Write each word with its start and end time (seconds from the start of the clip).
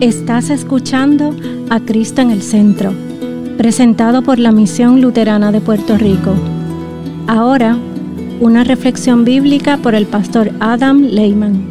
Estás 0.00 0.48
escuchando 0.48 1.36
a 1.68 1.78
Cristo 1.78 2.22
en 2.22 2.30
el 2.30 2.40
Centro, 2.40 2.94
presentado 3.58 4.22
por 4.22 4.38
la 4.38 4.50
Misión 4.50 5.02
Luterana 5.02 5.52
de 5.52 5.60
Puerto 5.60 5.98
Rico. 5.98 6.34
Ahora, 7.28 7.76
una 8.40 8.64
reflexión 8.64 9.26
bíblica 9.26 9.76
por 9.76 9.94
el 9.94 10.06
pastor 10.06 10.52
Adam 10.58 11.02
Lehman. 11.02 11.66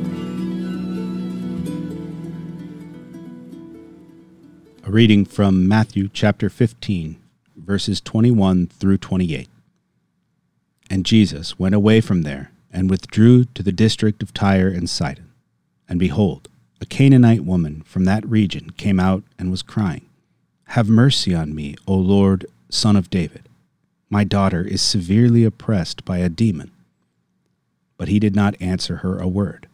A 4.84 4.92
reading 4.92 5.26
from 5.26 5.68
Matthew 5.68 6.08
chapter 6.14 6.52
15, 6.52 7.18
verses 7.56 8.00
21 8.00 8.68
through 8.68 9.00
28. 9.00 9.50
And 10.92 11.04
Jesus 11.04 11.58
went 11.58 11.74
away 11.74 12.00
from 12.00 12.22
there 12.22 12.52
and 12.72 12.92
withdrew 12.92 13.46
to 13.56 13.64
the 13.64 13.72
district 13.72 14.22
of 14.22 14.36
Tyre 14.36 14.68
and 14.68 14.88
Sidon. 14.88 15.32
And 15.90 16.00
behold, 16.00 16.48
a 16.82 16.86
Canaanite 16.86 17.44
woman 17.44 17.82
from 17.82 18.06
that 18.06 18.28
region 18.28 18.70
came 18.72 19.00
out 19.00 19.24
and 19.38 19.52
was 19.52 19.62
crying, 19.62 20.08
Have 20.66 20.88
mercy 20.88 21.34
on 21.34 21.54
me, 21.54 21.76
O 21.88 21.96
Lord, 21.96 22.46
Son 22.70 22.96
of 22.96 23.10
David. 23.10 23.50
My 24.10 24.24
daughter 24.24 24.64
is 24.64 24.82
severely 24.82 25.44
oppressed 25.44 26.06
by 26.06 26.20
a 26.20 26.30
demon. 26.30 26.72
But 27.98 28.08
he 28.08 28.20
did 28.20 28.36
not 28.36 28.56
answer 28.62 28.98
her 28.98 29.20
a 29.20 29.28
word. 29.28 29.68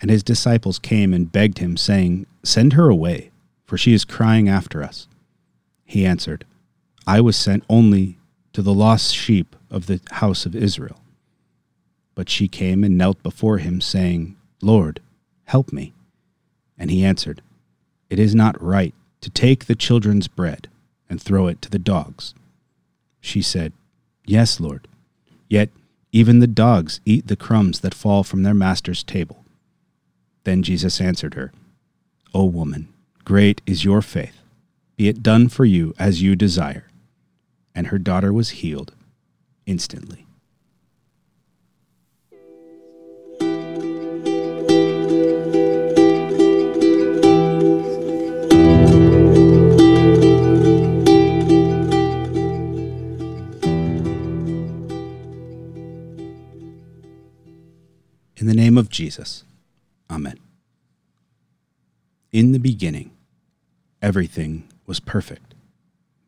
And 0.00 0.10
his 0.10 0.22
disciples 0.22 0.78
came 0.78 1.12
and 1.12 1.30
begged 1.30 1.58
him, 1.58 1.76
saying, 1.76 2.26
Send 2.42 2.72
her 2.72 2.88
away, 2.88 3.30
for 3.66 3.76
she 3.76 3.92
is 3.92 4.04
crying 4.06 4.48
after 4.48 4.82
us. 4.82 5.06
He 5.84 6.06
answered, 6.06 6.46
I 7.06 7.20
was 7.20 7.36
sent 7.36 7.64
only 7.68 8.16
to 8.54 8.62
the 8.62 8.72
lost 8.72 9.14
sheep 9.14 9.54
of 9.70 9.86
the 9.86 10.00
house 10.12 10.46
of 10.46 10.56
Israel. 10.56 11.00
But 12.14 12.30
she 12.30 12.48
came 12.48 12.82
and 12.82 12.96
knelt 12.96 13.22
before 13.22 13.58
him, 13.58 13.80
saying, 13.80 14.36
Lord, 14.62 15.00
help 15.50 15.72
me. 15.72 15.92
And 16.78 16.90
he 16.90 17.04
answered, 17.04 17.42
It 18.08 18.20
is 18.20 18.34
not 18.34 18.62
right 18.62 18.94
to 19.20 19.30
take 19.30 19.64
the 19.64 19.74
children's 19.74 20.28
bread 20.28 20.68
and 21.08 21.20
throw 21.20 21.48
it 21.48 21.60
to 21.62 21.70
the 21.70 21.78
dogs. 21.78 22.34
She 23.20 23.42
said, 23.42 23.72
Yes, 24.24 24.60
Lord. 24.60 24.86
Yet 25.48 25.70
even 26.12 26.38
the 26.38 26.46
dogs 26.46 27.00
eat 27.04 27.26
the 27.26 27.36
crumbs 27.36 27.80
that 27.80 27.94
fall 27.94 28.22
from 28.22 28.44
their 28.44 28.54
master's 28.54 29.02
table. 29.02 29.44
Then 30.44 30.62
Jesus 30.62 31.00
answered 31.00 31.34
her, 31.34 31.52
O 32.32 32.44
woman, 32.44 32.88
great 33.24 33.60
is 33.66 33.84
your 33.84 34.02
faith. 34.02 34.38
Be 34.96 35.08
it 35.08 35.22
done 35.22 35.48
for 35.48 35.64
you 35.64 35.94
as 35.98 36.22
you 36.22 36.36
desire. 36.36 36.86
And 37.74 37.88
her 37.88 37.98
daughter 37.98 38.32
was 38.32 38.60
healed 38.60 38.92
instantly. 39.66 40.26
Jesus. 58.90 59.44
Amen. 60.10 60.38
In 62.32 62.52
the 62.52 62.58
beginning, 62.58 63.10
everything 64.02 64.68
was 64.86 65.00
perfect. 65.00 65.54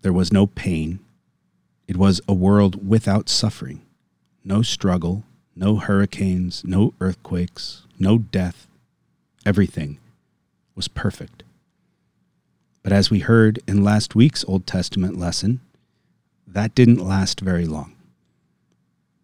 There 0.03 0.13
was 0.13 0.33
no 0.33 0.47
pain. 0.47 1.01
It 1.87 1.97
was 1.97 2.21
a 2.27 2.35
world 2.35 2.89
without 2.89 3.29
suffering, 3.29 3.83
no 4.45 4.63
struggle, 4.63 5.25
no 5.55 5.77
hurricanes, 5.77 6.65
no 6.65 6.95
earthquakes, 7.01 7.83
no 7.99 8.19
death. 8.19 8.67
Everything 9.45 9.99
was 10.75 10.89
perfect. 10.89 11.43
But 12.83 12.93
as 12.93 13.11
we 13.11 13.21
heard 13.21 13.61
in 13.69 13.85
last 13.85 14.15
week's 14.15 14.45
Old 14.45 14.67
Testament 14.67 15.17
lesson, 15.17 15.61
that 16.47 16.75
didn't 16.75 17.07
last 17.07 17.41
very 17.41 17.65
long. 17.65 17.95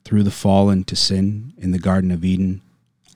Through 0.05 0.23
the 0.23 0.31
fall 0.31 0.71
into 0.71 0.95
sin 0.97 1.53
in 1.59 1.73
the 1.73 1.79
Garden 1.79 2.11
of 2.11 2.25
Eden, 2.25 2.63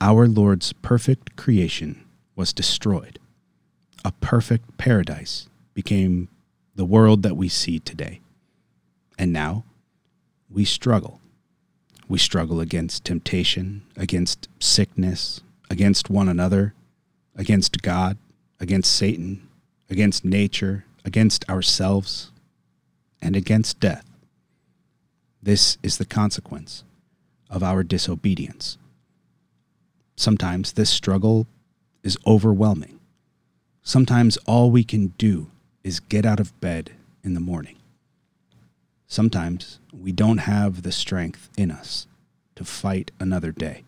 our 0.01 0.27
Lord's 0.27 0.73
perfect 0.73 1.35
creation 1.35 2.03
was 2.35 2.53
destroyed. 2.53 3.19
A 4.03 4.11
perfect 4.11 4.77
paradise 4.77 5.47
became 5.73 6.27
the 6.75 6.85
world 6.85 7.23
that 7.23 7.37
we 7.37 7.47
see 7.47 7.79
today. 7.79 8.19
And 9.17 9.31
now 9.31 9.63
we 10.49 10.65
struggle. 10.65 11.21
We 12.07 12.19
struggle 12.19 12.59
against 12.59 13.05
temptation, 13.05 13.83
against 13.95 14.49
sickness, 14.59 15.41
against 15.69 16.09
one 16.09 16.27
another, 16.27 16.73
against 17.35 17.81
God, 17.81 18.17
against 18.59 18.91
Satan, 18.91 19.47
against 19.89 20.25
nature, 20.25 20.85
against 21.05 21.47
ourselves, 21.49 22.31
and 23.21 23.35
against 23.35 23.79
death. 23.79 24.05
This 25.41 25.77
is 25.83 25.97
the 25.97 26.05
consequence 26.05 26.83
of 27.49 27.63
our 27.63 27.83
disobedience. 27.83 28.77
Sometimes 30.15 30.73
this 30.73 30.89
struggle 30.89 31.47
is 32.03 32.17
overwhelming. 32.25 32.99
Sometimes 33.81 34.37
all 34.45 34.71
we 34.71 34.83
can 34.83 35.07
do 35.17 35.49
is 35.83 35.99
get 35.99 36.25
out 36.25 36.39
of 36.39 36.59
bed 36.61 36.91
in 37.23 37.33
the 37.33 37.39
morning. 37.39 37.77
Sometimes 39.07 39.79
we 39.91 40.11
don't 40.11 40.39
have 40.39 40.81
the 40.81 40.91
strength 40.91 41.49
in 41.57 41.69
us 41.69 42.07
to 42.55 42.63
fight 42.63 43.11
another 43.19 43.51
day. 43.51 43.83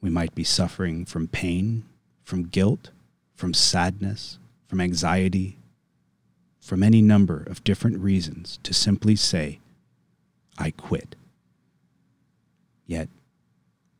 We 0.00 0.10
might 0.10 0.34
be 0.34 0.44
suffering 0.44 1.04
from 1.04 1.28
pain, 1.28 1.84
from 2.22 2.44
guilt, 2.44 2.90
from 3.34 3.54
sadness, 3.54 4.38
from 4.66 4.80
anxiety, 4.80 5.56
from 6.60 6.82
any 6.82 7.02
number 7.02 7.42
of 7.42 7.64
different 7.64 7.98
reasons 7.98 8.58
to 8.62 8.72
simply 8.74 9.16
say, 9.16 9.60
I 10.58 10.70
quit. 10.70 11.16
Yet, 12.86 13.08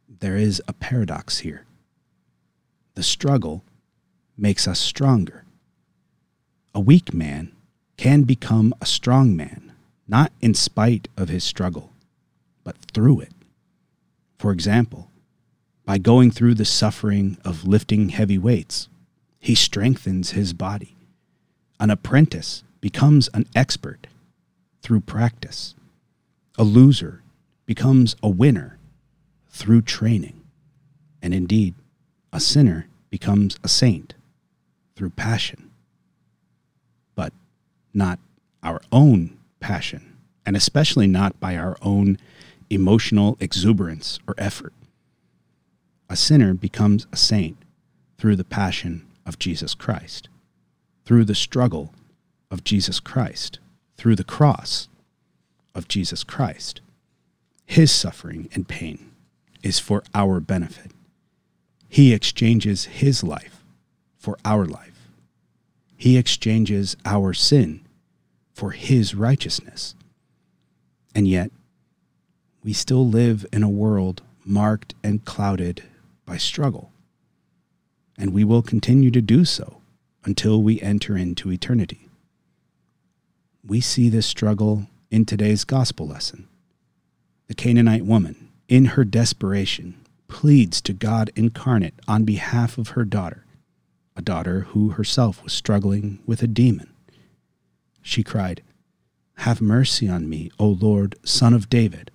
there 0.09 0.37
is 0.37 0.63
a 0.67 0.73
paradox 0.73 1.39
here. 1.39 1.65
The 2.95 3.03
struggle 3.03 3.65
makes 4.37 4.67
us 4.69 4.79
stronger. 4.79 5.45
A 6.75 6.81
weak 6.81 7.15
man 7.15 7.53
can 7.97 8.23
become 8.23 8.75
a 8.81 8.87
strong 8.87 9.37
man, 9.37 9.73
not 10.09 10.33
in 10.41 10.55
spite 10.55 11.09
of 11.17 11.29
his 11.29 11.45
struggle, 11.45 11.93
but 12.65 12.77
through 12.93 13.21
it. 13.21 13.33
For 14.39 14.53
example, 14.53 15.11
by 15.85 15.99
going 15.99 16.31
through 16.31 16.55
the 16.55 16.65
suffering 16.65 17.39
of 17.45 17.67
lifting 17.67 18.09
heavy 18.09 18.39
weights, 18.39 18.89
he 19.39 19.55
strengthens 19.55 20.31
his 20.31 20.53
body. 20.53 20.97
An 21.79 21.91
apprentice 21.91 22.65
becomes 22.81 23.29
an 23.35 23.47
expert 23.55 24.07
through 24.83 25.01
practice. 25.01 25.75
A 26.57 26.65
loser 26.65 27.23
becomes 27.67 28.17
a 28.23 28.29
winner 28.29 28.79
through 29.55 29.81
training. 29.81 30.43
And 31.23 31.33
indeed, 31.33 31.75
a 32.33 32.41
sinner 32.41 32.89
becomes 33.09 33.57
a 33.63 33.69
saint 33.69 34.15
through 34.97 35.11
passion. 35.11 35.71
But 37.15 37.33
not 37.95 38.19
our 38.65 38.81
own 38.91 39.39
passion, 39.61 40.19
and 40.45 40.57
especially 40.57 41.07
not 41.07 41.39
by 41.39 41.57
our 41.57 41.77
own 41.83 42.19
emotional 42.69 43.37
exuberance 43.39 44.19
or 44.27 44.35
effort. 44.39 44.73
A 46.11 46.17
sinner 46.17 46.53
becomes 46.53 47.07
a 47.13 47.17
saint 47.17 47.57
through 48.19 48.37
the 48.37 48.45
passion 48.45 49.07
of 49.25 49.39
Jesus 49.39 49.75
Christ, 49.75 50.29
through 51.05 51.25
the 51.25 51.35
struggle 51.35 51.95
of 52.51 52.65
Jesus 52.65 52.99
Christ, 52.99 53.61
through 53.97 54.17
the 54.17 54.25
cross 54.25 54.89
of 55.77 55.87
Jesus 55.87 56.25
Christ, 56.25 56.81
his 57.67 57.93
suffering 57.93 58.49
and 58.53 58.67
pain 58.67 59.14
is 59.65 59.81
for 59.81 60.05
our 60.15 60.39
benefit. 60.39 60.93
He 61.89 62.13
exchanges 62.13 62.85
his 62.85 63.25
life 63.25 63.65
for 64.19 64.37
our 64.45 64.67
life. 64.67 65.09
He 65.97 66.19
exchanges 66.19 66.97
our 67.05 67.33
sin 67.33 67.81
for 68.53 68.73
his 68.73 69.15
righteousness. 69.15 69.95
And 71.15 71.27
yet, 71.27 71.51
we 72.63 72.73
still 72.73 73.09
live 73.09 73.47
in 73.53 73.63
a 73.63 73.69
world 73.69 74.23
marked 74.45 74.95
and 75.03 75.25
clouded 75.25 75.83
by 76.27 76.37
struggle. 76.37 76.93
And 78.19 78.35
we 78.35 78.45
will 78.45 78.63
continue 78.63 79.11
to 79.11 79.23
do 79.23 79.45
so 79.45 79.79
until 80.25 80.63
we 80.63 80.81
enter 80.81 81.17
into 81.17 81.51
eternity. 81.51 82.09
We 83.67 83.81
see 83.81 84.11
this 84.11 84.27
struggle 84.27 84.89
in 85.11 85.25
today's 85.25 85.65
gospel 85.65 86.07
lesson. 86.07 86.49
The 87.47 87.55
Canaanite 87.55 88.05
woman 88.05 88.44
in 88.69 88.87
her 88.87 89.05
desperation, 89.05 89.95
pleads 90.29 90.81
to 90.83 90.93
God 90.93 91.31
incarnate 91.37 91.95
on 92.09 92.25
behalf 92.25 92.79
of 92.79 92.89
her 92.91 93.05
daughter, 93.05 93.45
a 94.17 94.23
daughter 94.23 94.61
who 94.71 94.91
herself 94.91 95.43
was 95.43 95.53
struggling 95.53 96.21
with 96.27 96.43
a 96.43 96.47
demon. 96.47 96.93
She 98.03 98.23
cried, 98.23 98.63
Have 99.39 99.61
mercy 99.61 100.09
on 100.09 100.29
me, 100.29 100.51
O 100.59 100.67
Lord, 100.69 101.17
Son 101.25 101.53
of 101.53 101.69
David. 101.69 102.11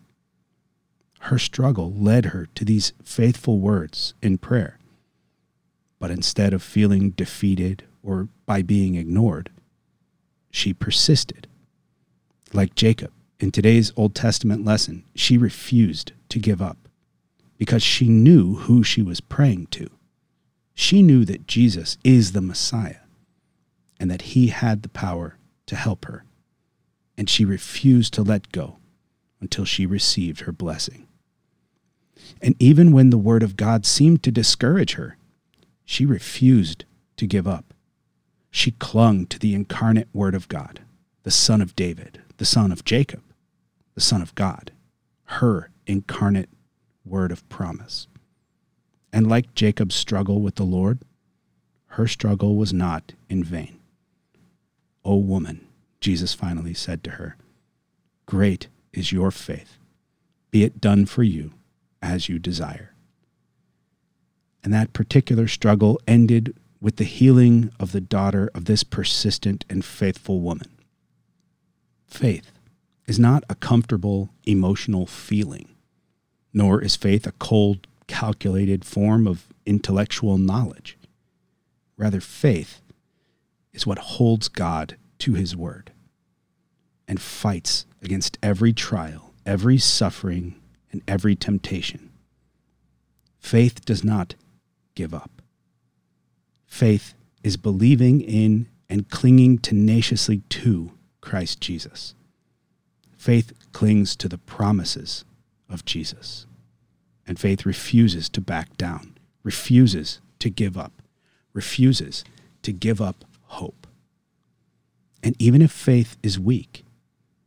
Her 1.22 1.40
struggle 1.40 1.94
led 1.94 2.26
her 2.26 2.48
to 2.56 2.66
these 2.66 2.94
faithful 3.04 3.60
words 3.60 4.14
in 4.22 4.38
prayer. 4.38 4.80
But 6.00 6.12
instead 6.12 6.54
of 6.54 6.64
feeling 6.64 7.12
defeated 7.12 7.84
or 8.02 8.30
by 8.46 8.62
being 8.62 8.96
ignored, 8.96 9.50
she 10.50 10.74
persisted. 10.74 11.48
Like 12.54 12.74
Jacob, 12.74 13.12
in 13.40 13.52
today's 13.52 13.92
Old 13.96 14.16
Testament 14.16 14.64
lesson, 14.64 15.04
she 15.14 15.38
refused 15.38 16.14
to 16.30 16.40
give 16.40 16.62
up 16.62 16.78
because 17.58 17.84
she 17.84 18.08
knew 18.08 18.56
who 18.56 18.84
she 18.84 19.02
was 19.02 19.20
praying 19.20 19.68
to. 19.68 19.90
She 20.74 21.02
knew 21.02 21.26
that 21.26 21.46
Jesus 21.46 21.98
is 22.04 22.32
the 22.32 22.42
Messiah 22.42 23.02
and 24.00 24.10
that 24.10 24.22
he 24.22 24.48
had 24.48 24.82
the 24.82 24.90
power 24.90 25.38
to 25.66 25.76
help 25.76 26.06
her. 26.06 26.24
And 27.18 27.30
she 27.30 27.44
refused 27.44 28.14
to 28.14 28.24
let 28.24 28.52
go 28.54 28.78
until 29.42 29.66
she 29.66 29.86
received 29.86 30.42
her 30.42 30.54
blessing. 30.54 31.06
And 32.42 32.56
even 32.60 32.92
when 32.92 33.10
the 33.10 33.18
word 33.18 33.44
of 33.44 33.58
God 33.58 33.86
seemed 33.86 34.24
to 34.24 34.32
discourage 34.32 34.94
her, 34.94 35.18
she 35.84 36.06
refused 36.06 36.86
to 37.18 37.28
give 37.28 37.48
up. 37.48 37.74
She 38.52 38.72
clung 38.72 39.26
to 39.28 39.38
the 39.38 39.54
incarnate 39.54 40.08
word 40.14 40.34
of 40.34 40.48
God, 40.48 40.80
the 41.24 41.32
son 41.32 41.62
of 41.62 41.76
David, 41.76 42.22
the 42.38 42.46
son 42.46 42.72
of 42.72 42.86
Jacob, 42.86 43.22
the 43.96 44.02
son 44.02 44.22
of 44.22 44.34
God, 44.36 44.72
her 45.26 45.70
incarnate 45.90 46.50
word 47.04 47.32
of 47.32 47.48
promise. 47.50 48.08
And 49.12 49.28
like 49.28 49.56
Jacob's 49.56 49.96
struggle 49.96 50.42
with 50.42 50.56
the 50.56 50.64
Lord, 50.64 51.00
her 51.94 52.08
struggle 52.08 52.56
was 52.56 52.72
not 52.72 53.14
in 53.30 53.44
vain. 53.44 53.80
O 55.04 55.16
woman, 55.18 55.68
Jesus 56.00 56.34
finally 56.34 56.74
said 56.74 57.04
to 57.04 57.12
her, 57.12 57.36
Great 58.26 58.68
is 58.94 59.12
your 59.12 59.32
faith. 59.32 59.78
Be 60.52 60.64
it 60.64 60.80
done 60.80 61.06
for 61.06 61.24
you 61.24 61.54
as 62.02 62.30
you 62.30 62.38
desire. 62.38 62.94
And 64.64 64.74
that 64.74 64.94
particular 64.94 65.48
struggle 65.48 66.00
ended 66.08 66.56
with 66.80 66.98
the 66.98 67.04
healing 67.04 67.72
of 67.80 67.92
the 67.92 68.02
daughter 68.02 68.52
of 68.54 68.66
this 68.66 68.84
persistent 68.84 69.66
and 69.70 69.84
faithful 69.84 70.42
woman. 70.42 70.70
Faith 72.06 72.52
is 73.08 73.18
not 73.20 73.44
a 73.50 73.56
comfortable 73.56 74.30
emotional 74.46 75.08
feeling, 75.08 75.68
nor 76.54 76.82
is 76.82 76.96
faith 76.96 77.28
a 77.28 77.32
cold, 77.34 77.88
calculated 78.08 78.84
form 78.84 79.28
of 79.28 79.48
intellectual 79.66 80.38
knowledge. 80.38 80.98
Rather, 81.98 82.22
faith 82.22 82.82
is 83.74 83.86
what 83.86 84.00
holds 84.00 84.48
God 84.48 84.96
to 85.20 85.34
his 85.34 85.56
word 85.56 85.92
and 87.08 87.22
fights 87.22 87.86
against 88.02 88.38
every 88.42 88.74
trial, 88.74 89.34
every 89.46 89.78
suffering, 89.78 90.56
and 90.92 91.02
every 91.08 91.36
temptation. 91.36 92.10
Faith 93.40 93.86
does 93.86 94.04
not 94.04 94.36
give 94.96 95.14
up. 95.14 95.42
Faith 96.66 97.14
is 97.44 97.58
believing 97.58 98.22
in 98.22 98.68
and 98.90 99.10
clinging 99.10 99.58
tenaciously 99.58 100.40
to 100.50 100.92
Christ 101.22 101.62
Jesus. 101.62 102.16
Faith 103.12 103.54
clings 103.72 104.16
to 104.16 104.28
the 104.28 104.38
promises 104.38 105.26
of 105.70 105.86
Jesus. 105.86 106.46
And 107.28 107.40
faith 107.40 107.66
refuses 107.66 108.30
to 108.30 108.42
back 108.42 108.76
down, 108.78 109.18
refuses 109.44 110.20
to 110.40 110.50
give 110.50 110.78
up, 110.78 111.02
refuses 111.54 112.24
to 112.64 112.72
give 112.72 113.02
up 113.02 113.26
hope. 113.44 113.88
And 115.22 115.36
even 115.40 115.62
if 115.62 115.72
faith 115.72 116.18
is 116.24 116.40
weak, 116.40 116.84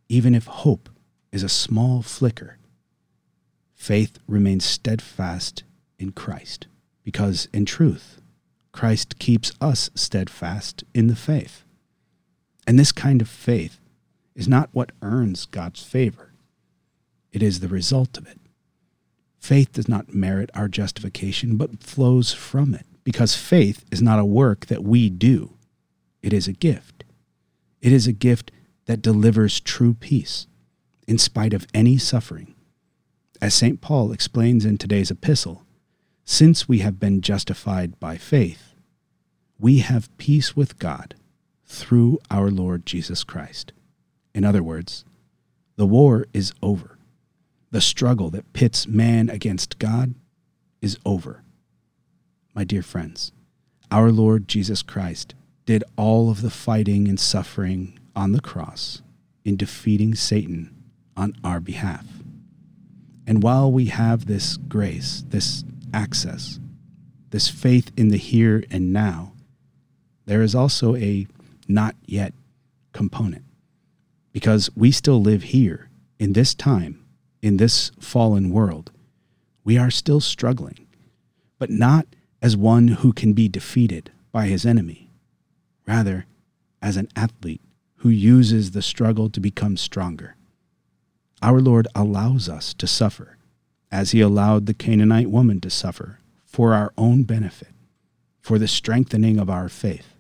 even 0.09 0.35
if 0.35 0.47
hope 0.47 0.89
is 1.33 1.43
a 1.43 1.49
small 1.49 2.03
flicker, 2.03 2.59
faith 3.75 4.19
remains 4.29 4.65
steadfast 4.65 5.65
in 5.99 6.13
Christ, 6.13 6.67
because 7.03 7.49
in 7.53 7.65
truth, 7.65 8.21
Christ 8.73 9.19
keeps 9.19 9.53
us 9.61 9.91
steadfast 9.95 10.85
in 10.95 11.07
the 11.07 11.17
faith. 11.17 11.65
And 12.67 12.79
this 12.79 12.93
kind 12.93 13.21
of 13.21 13.29
faith 13.29 13.81
is 14.35 14.49
not 14.49 14.71
what 14.73 14.93
earns 15.03 15.47
God's 15.47 15.83
favor, 15.83 16.32
it 17.33 17.43
is 17.43 17.61
the 17.61 17.69
result 17.69 18.19
of 18.19 18.27
it. 18.27 18.39
Faith 19.39 19.73
does 19.73 19.89
not 19.89 20.15
merit 20.15 20.51
our 20.55 20.69
justification, 20.69 21.57
but 21.57 21.83
flows 21.83 22.33
from 22.33 22.75
it, 22.75 22.87
because 23.03 23.35
faith 23.35 23.85
is 23.91 24.01
not 24.01 24.19
a 24.19 24.25
work 24.25 24.67
that 24.67 24.85
we 24.85 25.11
do, 25.11 25.55
it 26.23 26.33
is 26.33 26.47
a 26.47 26.53
gift. 26.53 27.05
It 27.81 27.93
is 27.93 28.07
a 28.07 28.13
gift 28.13 28.53
that 28.87 29.03
delivers 29.03 29.59
true 29.59 29.95
peace 29.95 30.47
in 31.09 31.19
spite 31.19 31.53
of 31.53 31.67
any 31.75 31.99
suffering. 31.99 32.55
As 33.41 33.55
St. 33.55 33.81
Paul 33.81 34.13
explains 34.13 34.65
in 34.65 34.79
today's 34.79 35.11
epistle, 35.11 35.65
since 36.25 36.69
we 36.69 36.79
have 36.79 37.01
been 37.01 37.21
justified 37.21 37.99
by 37.99 38.17
faith, 38.17 38.75
we 39.59 39.79
have 39.79 40.17
peace 40.17 40.55
with 40.55 40.79
God 40.79 41.17
through 41.67 42.21
our 42.31 42.51
Lord 42.51 42.87
Jesus 42.87 43.25
Christ. 43.25 43.73
In 44.33 44.45
other 44.45 44.63
words, 44.63 45.05
the 45.77 45.87
war 45.87 46.27
is 46.33 46.53
over. 46.63 46.99
The 47.73 47.81
struggle 47.81 48.29
that 48.31 48.53
pits 48.53 48.87
man 48.87 49.31
against 49.31 49.79
God 49.79 50.15
is 50.83 50.99
over. 51.07 51.43
My 52.55 52.65
dear 52.65 52.83
friends, 52.83 53.33
our 53.91 54.13
Lord 54.13 54.47
Jesus 54.47 54.83
Christ 54.83 55.35
did 55.65 55.83
all 55.97 56.31
of 56.31 56.43
the 56.43 56.51
fighting 56.51 57.09
and 57.09 57.19
suffering 57.19 57.99
on 58.15 58.33
the 58.33 58.43
cross 58.43 59.01
in 59.43 59.57
defeating 59.57 60.15
Satan 60.15 60.75
on 61.17 61.35
our 61.43 61.61
behalf. 61.61 62.05
And 63.27 63.43
while 63.43 63.73
we 63.73 63.87
have 63.87 64.27
this 64.27 64.59
grace, 64.59 65.25
this 65.29 65.65
access, 65.95 66.61
this 67.31 67.49
faith 67.49 67.91
in 67.97 68.09
the 68.09 68.19
here 68.19 68.65
and 68.71 68.93
now, 68.93 69.33
there 70.27 70.43
is 70.43 70.55
also 70.55 70.95
a 70.97 71.27
not 71.69 71.97
yet 72.05 72.35
component. 72.93 73.45
Because 74.31 74.69
we 74.77 74.91
still 74.91 75.23
live 75.23 75.43
here 75.43 75.89
in 76.19 76.35
this 76.35 76.55
time, 76.55 77.02
in 77.43 77.57
this 77.57 77.91
fallen 77.99 78.51
world. 78.51 78.93
We 79.65 79.77
are 79.77 79.91
still 79.91 80.21
struggling, 80.21 80.87
but 81.59 81.71
not 81.71 82.07
as 82.41 82.57
one 82.57 82.89
who 82.89 83.13
can 83.13 83.33
be 83.33 83.49
defeated 83.49 84.11
by 84.31 84.47
his 84.47 84.65
enemy, 84.65 85.11
rather, 85.87 86.27
as 86.81 86.97
an 86.97 87.09
athlete 87.15 87.61
who 87.97 88.09
uses 88.09 88.71
the 88.71 88.83
struggle 88.83 89.29
to 89.31 89.41
become 89.41 89.77
stronger. 89.77 90.37
Our 91.43 91.61
Lord 91.61 91.87
allows 91.95 92.49
us 92.49 92.73
to 92.75 92.87
suffer, 92.87 93.37
as 93.91 94.13
he 94.13 94.21
allowed 94.21 94.67
the 94.67 94.75
Canaanite 94.75 95.31
woman 95.31 95.61
to 95.61 95.71
suffer, 95.71 96.19
for 96.45 96.75
our 96.75 96.93
own 96.97 97.25
benefit, 97.25 97.69
for 98.41 98.59
the 98.59 98.69
strengthening 98.69 99.39
of 99.39 99.51
our 99.51 99.69
faith. 99.69 100.15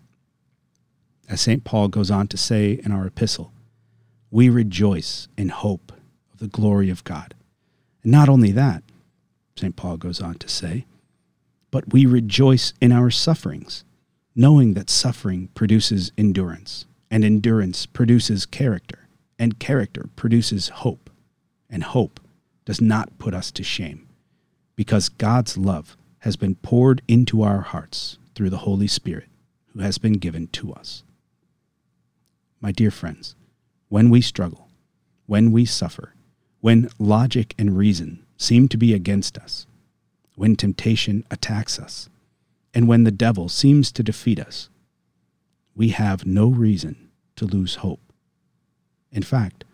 As 1.28 1.40
St. 1.40 1.64
Paul 1.64 1.88
goes 1.88 2.10
on 2.10 2.28
to 2.28 2.36
say 2.36 2.80
in 2.84 2.92
our 2.92 3.06
epistle, 3.06 3.52
we 4.30 4.48
rejoice 4.48 5.28
in 5.36 5.48
hope 5.48 5.92
the 6.42 6.48
glory 6.48 6.90
of 6.90 7.04
God. 7.04 7.34
And 8.02 8.10
not 8.10 8.28
only 8.28 8.50
that, 8.50 8.82
St. 9.56 9.76
Paul 9.76 9.96
goes 9.96 10.20
on 10.20 10.34
to 10.34 10.48
say, 10.48 10.86
but 11.70 11.92
we 11.92 12.04
rejoice 12.04 12.74
in 12.80 12.90
our 12.90 13.10
sufferings, 13.10 13.84
knowing 14.34 14.74
that 14.74 14.90
suffering 14.90 15.50
produces 15.54 16.10
endurance 16.18 16.84
and 17.12 17.24
endurance 17.24 17.86
produces 17.86 18.44
character, 18.44 19.06
and 19.38 19.60
character 19.60 20.08
produces 20.16 20.68
hope, 20.68 21.10
and 21.70 21.84
hope 21.84 22.18
does 22.64 22.80
not 22.80 23.18
put 23.18 23.34
us 23.34 23.52
to 23.52 23.62
shame, 23.62 24.08
because 24.74 25.08
God's 25.08 25.56
love 25.56 25.96
has 26.20 26.34
been 26.34 26.56
poured 26.56 27.02
into 27.06 27.42
our 27.42 27.60
hearts 27.60 28.18
through 28.34 28.50
the 28.50 28.58
Holy 28.58 28.88
Spirit 28.88 29.28
who 29.74 29.80
has 29.80 29.96
been 29.96 30.14
given 30.14 30.48
to 30.48 30.72
us. 30.72 31.04
My 32.60 32.72
dear 32.72 32.90
friends, 32.90 33.36
when 33.88 34.10
we 34.10 34.20
struggle, 34.20 34.68
when 35.26 35.52
we 35.52 35.64
suffer, 35.64 36.14
when 36.62 36.88
logic 36.96 37.54
and 37.58 37.76
reason 37.76 38.24
seem 38.36 38.68
to 38.68 38.76
be 38.76 38.94
against 38.94 39.36
us, 39.36 39.66
when 40.36 40.54
temptation 40.54 41.26
attacks 41.28 41.76
us, 41.76 42.08
and 42.72 42.86
when 42.86 43.02
the 43.02 43.10
devil 43.10 43.48
seems 43.48 43.90
to 43.90 44.02
defeat 44.02 44.38
us, 44.38 44.70
we 45.74 45.88
have 45.88 46.24
no 46.24 46.46
reason 46.48 47.10
to 47.34 47.44
lose 47.44 47.76
hope. 47.76 48.12
In 49.10 49.24
fact, 49.24 49.64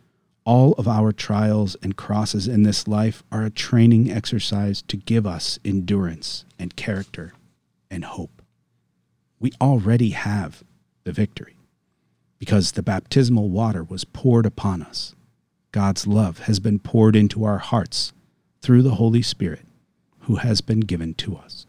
all 0.44 0.72
of 0.72 0.88
our 0.88 1.12
trials 1.12 1.76
and 1.82 1.94
crosses 1.94 2.48
in 2.48 2.62
this 2.62 2.88
life 2.88 3.22
are 3.30 3.44
a 3.44 3.50
training 3.50 4.10
exercise 4.10 4.80
to 4.88 4.96
give 4.96 5.26
us 5.26 5.58
endurance 5.66 6.46
and 6.58 6.74
character 6.74 7.34
and 7.90 8.02
hope. 8.02 8.40
We 9.38 9.52
already 9.60 10.10
have 10.10 10.64
the 11.04 11.12
victory 11.12 11.58
because 12.38 12.72
the 12.72 12.82
baptismal 12.82 13.50
water 13.50 13.84
was 13.84 14.06
poured 14.06 14.46
upon 14.46 14.82
us. 14.82 15.14
God's 15.72 16.06
love 16.06 16.40
has 16.40 16.60
been 16.60 16.78
poured 16.78 17.14
into 17.14 17.44
our 17.44 17.58
hearts 17.58 18.12
through 18.60 18.82
the 18.82 18.94
Holy 18.94 19.22
Spirit 19.22 19.66
who 20.20 20.36
has 20.36 20.60
been 20.60 20.80
given 20.80 21.14
to 21.14 21.36
us. 21.36 21.66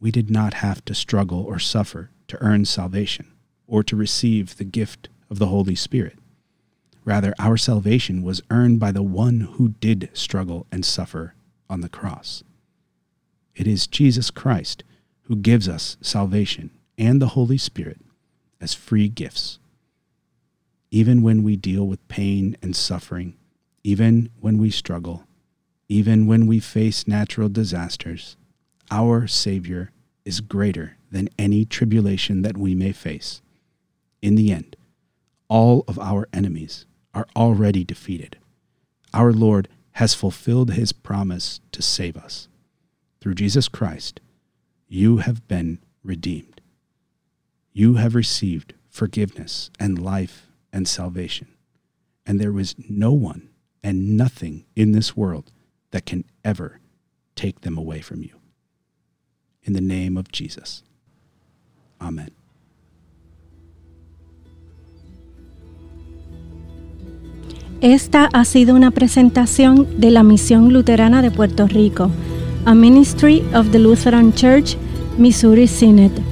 We 0.00 0.10
did 0.10 0.30
not 0.30 0.54
have 0.54 0.84
to 0.86 0.94
struggle 0.94 1.42
or 1.42 1.58
suffer 1.58 2.10
to 2.28 2.42
earn 2.42 2.64
salvation 2.64 3.32
or 3.66 3.82
to 3.84 3.96
receive 3.96 4.56
the 4.56 4.64
gift 4.64 5.08
of 5.30 5.38
the 5.38 5.46
Holy 5.46 5.76
Spirit. 5.76 6.18
Rather, 7.04 7.34
our 7.38 7.56
salvation 7.56 8.22
was 8.22 8.42
earned 8.50 8.80
by 8.80 8.92
the 8.92 9.02
one 9.02 9.40
who 9.40 9.70
did 9.80 10.10
struggle 10.12 10.66
and 10.70 10.84
suffer 10.84 11.34
on 11.70 11.80
the 11.80 11.88
cross. 11.88 12.42
It 13.54 13.66
is 13.66 13.86
Jesus 13.86 14.30
Christ 14.30 14.82
who 15.22 15.36
gives 15.36 15.68
us 15.68 15.96
salvation 16.00 16.70
and 16.98 17.20
the 17.22 17.28
Holy 17.28 17.58
Spirit 17.58 18.00
as 18.60 18.74
free 18.74 19.08
gifts. 19.08 19.58
Even 20.94 21.22
when 21.22 21.42
we 21.42 21.56
deal 21.56 21.86
with 21.88 22.06
pain 22.08 22.54
and 22.60 22.76
suffering, 22.76 23.34
even 23.82 24.28
when 24.38 24.58
we 24.58 24.70
struggle, 24.70 25.24
even 25.88 26.26
when 26.26 26.46
we 26.46 26.60
face 26.60 27.08
natural 27.08 27.48
disasters, 27.48 28.36
our 28.90 29.26
Savior 29.26 29.90
is 30.26 30.42
greater 30.42 30.98
than 31.10 31.30
any 31.38 31.64
tribulation 31.64 32.42
that 32.42 32.58
we 32.58 32.74
may 32.74 32.92
face. 32.92 33.40
In 34.20 34.34
the 34.34 34.52
end, 34.52 34.76
all 35.48 35.82
of 35.88 35.98
our 35.98 36.28
enemies 36.30 36.84
are 37.14 37.26
already 37.34 37.84
defeated. 37.84 38.36
Our 39.14 39.32
Lord 39.32 39.68
has 39.92 40.14
fulfilled 40.14 40.72
his 40.72 40.92
promise 40.92 41.62
to 41.72 41.80
save 41.80 42.18
us. 42.18 42.48
Through 43.22 43.36
Jesus 43.36 43.66
Christ, 43.66 44.20
you 44.88 45.18
have 45.18 45.48
been 45.48 45.78
redeemed. 46.04 46.60
You 47.72 47.94
have 47.94 48.14
received 48.14 48.74
forgiveness 48.90 49.70
and 49.80 49.98
life 49.98 50.48
and 50.72 50.88
salvation. 50.88 51.48
And 52.26 52.40
there 52.40 52.58
is 52.58 52.74
no 52.88 53.12
one 53.12 53.48
and 53.82 54.16
nothing 54.16 54.64
in 54.76 54.92
this 54.92 55.16
world 55.16 55.50
that 55.90 56.06
can 56.06 56.24
ever 56.44 56.80
take 57.34 57.62
them 57.62 57.76
away 57.76 58.00
from 58.00 58.22
you. 58.22 58.40
In 59.64 59.72
the 59.72 59.80
name 59.80 60.16
of 60.16 60.30
Jesus. 60.32 60.82
Amen. 62.00 62.30
Esta 67.80 68.28
ha 68.32 68.44
sido 68.44 68.76
una 68.76 68.92
presentación 68.92 69.98
de 69.98 70.12
la 70.12 70.22
Misión 70.22 70.72
Luterana 70.72 71.20
de 71.20 71.32
Puerto 71.32 71.66
Rico, 71.66 72.12
a 72.64 72.74
Ministry 72.74 73.42
of 73.54 73.72
the 73.72 73.78
Lutheran 73.80 74.32
Church, 74.32 74.76
Missouri 75.18 75.66
Synod. 75.66 76.31